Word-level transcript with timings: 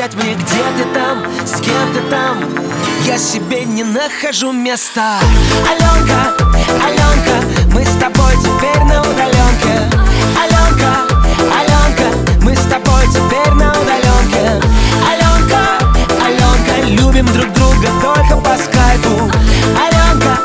отвечать 0.00 0.14
мне, 0.14 0.34
где 0.34 0.62
ты 0.76 0.94
там, 0.94 1.24
с 1.46 1.60
кем 1.60 1.92
ты 1.92 2.00
там. 2.10 2.38
Я 3.04 3.18
себе 3.18 3.64
не 3.64 3.84
нахожу 3.84 4.52
места. 4.52 5.18
Аленка, 5.68 6.34
Аленка, 6.84 7.74
мы 7.74 7.84
с 7.84 7.94
тобой 7.98 8.32
теперь 8.36 8.82
на 8.84 9.02
удаленке. 9.02 9.90
Аленка, 10.40 11.06
Аленка, 11.58 12.42
мы 12.42 12.54
с 12.54 12.62
тобой 12.62 13.06
теперь 13.08 13.52
на 13.52 13.72
удаленке. 13.72 14.62
Аленка, 15.06 15.60
Аленка, 16.24 17.02
любим 17.02 17.26
друг 17.26 17.52
друга 17.52 17.88
только 18.00 18.36
по 18.36 18.56
скайпу. 18.56 19.30
Аленка, 19.76 20.38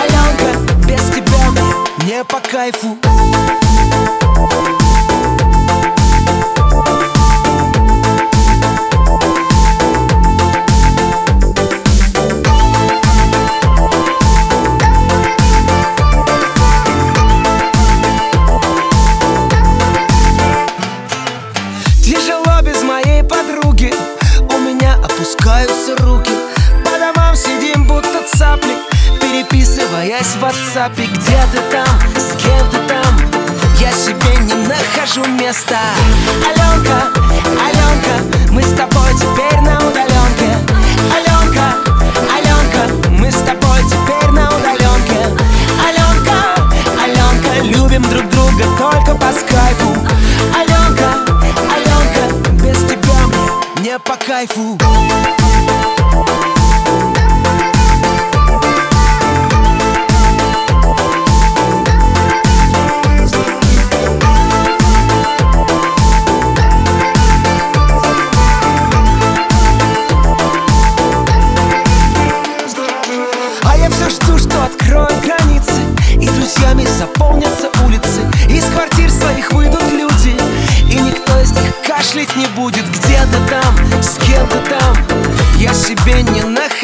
Аленка, 0.00 0.58
без 0.86 1.02
тебя 1.14 1.50
мне 1.50 2.06
не 2.06 2.24
по 2.24 2.40
кайфу 2.40 2.98
опускаются 25.50 25.96
руки 26.04 26.30
По 26.84 26.98
домам 26.98 27.34
сидим 27.34 27.84
будто 27.84 28.22
цапли. 28.36 28.76
Переписываясь 29.20 30.34
в 30.36 30.44
WhatsApp 30.44 30.94
Где 30.94 31.42
ты 31.52 31.60
там, 31.70 32.00
с 32.16 32.36
кем 32.40 32.70
ты 32.70 32.78
там? 32.88 33.30
Я 33.78 33.92
себе 33.92 34.36
не 34.42 34.54
нахожу 34.66 35.24
места. 35.26 35.78
Аленка 36.44 37.29
мне 53.90 53.94
не 53.94 53.98
по 53.98 54.16
кайфу 54.16 54.78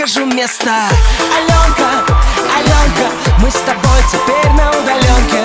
не 0.07 0.21
нахожу 0.21 0.27
места 0.27 0.89
Аленка, 1.35 2.05
Аленка 2.57 3.07
Мы 3.41 3.51
с 3.51 3.55
тобой 3.55 4.01
теперь 4.11 4.53
на 4.53 4.71
удаленке. 4.71 5.43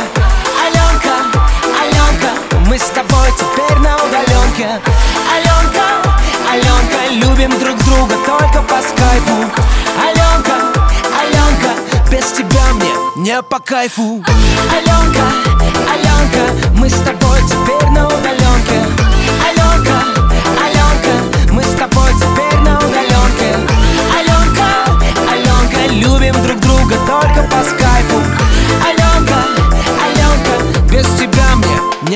Аленка, 0.61 1.39
Аленка 1.81 2.29
Мы 2.67 2.77
с 2.77 2.89
тобой 2.89 3.31
теперь 3.37 3.79
на 3.79 3.95
удаленке. 3.95 4.79
Аленка, 5.33 6.03
Аленка 6.51 7.09
Любим 7.11 7.57
друг 7.59 7.77
друга 7.85 8.15
только 8.25 8.61
по 8.61 8.81
скайпу. 8.81 9.51
Аленка, 9.99 10.79
Аленка 11.19 12.11
Без 12.11 12.31
тебя 12.31 12.61
мне 12.73 12.93
не 13.15 13.41
по 13.41 13.59
кайфу. 13.59 14.23
Аленка, 14.71 15.23
Аленка 15.91 16.69
Мы 16.77 16.89
с 16.89 16.99
тобой 16.99 17.39
теперь 17.47 17.89
на 17.89 18.10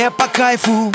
мне 0.05 0.11
по 0.11 0.27
кайфу. 0.27 0.91